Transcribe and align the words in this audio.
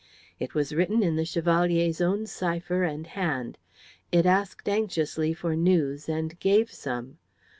It 0.39 0.55
was 0.55 0.73
written 0.73 1.03
in 1.03 1.15
the 1.15 1.25
Chevalier's 1.25 2.01
own 2.01 2.25
cipher 2.25 2.81
and 2.83 3.05
hand; 3.05 3.59
it 4.11 4.25
asked 4.25 4.67
anxiously 4.67 5.31
for 5.31 5.55
news 5.55 6.09
and 6.09 6.39
gave 6.39 6.71
some. 6.73 7.19